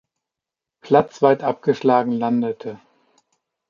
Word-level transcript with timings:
Platz 0.81 1.21
weit 1.21 1.43
abgeschlagen 1.43 2.13
landete. 2.13 2.79